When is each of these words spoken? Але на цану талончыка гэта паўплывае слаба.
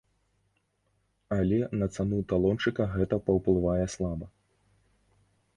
Але 1.37 1.59
на 1.81 1.87
цану 1.95 2.19
талончыка 2.33 2.83
гэта 2.97 3.15
паўплывае 3.29 3.85
слаба. 3.97 4.25